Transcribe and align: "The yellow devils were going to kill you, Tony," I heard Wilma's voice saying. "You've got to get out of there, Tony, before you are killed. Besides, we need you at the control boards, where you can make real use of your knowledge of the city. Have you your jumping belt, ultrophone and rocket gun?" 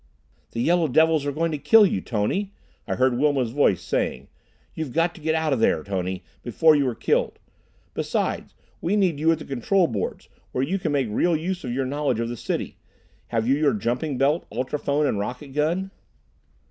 "The 0.53 0.61
yellow 0.61 0.87
devils 0.87 1.25
were 1.27 1.31
going 1.31 1.51
to 1.51 1.59
kill 1.59 1.85
you, 1.85 2.01
Tony," 2.01 2.55
I 2.87 2.95
heard 2.95 3.19
Wilma's 3.19 3.51
voice 3.51 3.83
saying. 3.83 4.29
"You've 4.73 4.93
got 4.93 5.13
to 5.13 5.21
get 5.21 5.35
out 5.35 5.53
of 5.53 5.59
there, 5.59 5.83
Tony, 5.83 6.23
before 6.41 6.75
you 6.75 6.87
are 6.89 6.95
killed. 6.95 7.37
Besides, 7.93 8.55
we 8.81 8.95
need 8.95 9.19
you 9.19 9.31
at 9.31 9.37
the 9.37 9.45
control 9.45 9.85
boards, 9.85 10.27
where 10.53 10.63
you 10.63 10.79
can 10.79 10.91
make 10.91 11.05
real 11.11 11.35
use 11.37 11.63
of 11.63 11.71
your 11.71 11.85
knowledge 11.85 12.19
of 12.19 12.29
the 12.29 12.35
city. 12.35 12.79
Have 13.27 13.47
you 13.47 13.55
your 13.55 13.73
jumping 13.73 14.17
belt, 14.17 14.47
ultrophone 14.51 15.05
and 15.07 15.19
rocket 15.19 15.49
gun?" 15.49 15.91